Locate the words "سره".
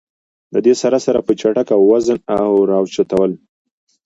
0.81-0.97, 1.05-1.19